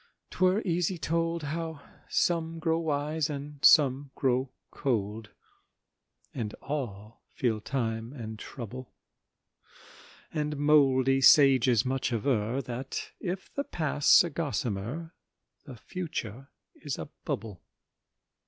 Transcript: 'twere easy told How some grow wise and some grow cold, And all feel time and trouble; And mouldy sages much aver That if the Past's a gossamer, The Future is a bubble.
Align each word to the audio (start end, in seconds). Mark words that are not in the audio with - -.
'twere 0.31 0.63
easy 0.65 0.97
told 0.97 1.43
How 1.43 1.79
some 2.09 2.57
grow 2.57 2.79
wise 2.79 3.29
and 3.29 3.63
some 3.63 4.09
grow 4.15 4.49
cold, 4.71 5.29
And 6.33 6.55
all 6.55 7.21
feel 7.35 7.59
time 7.61 8.11
and 8.11 8.39
trouble; 8.39 8.95
And 10.33 10.57
mouldy 10.57 11.21
sages 11.21 11.85
much 11.85 12.11
aver 12.11 12.63
That 12.63 13.11
if 13.19 13.53
the 13.53 13.63
Past's 13.63 14.23
a 14.23 14.31
gossamer, 14.31 15.13
The 15.65 15.75
Future 15.75 16.49
is 16.73 16.97
a 16.97 17.07
bubble. 17.23 17.61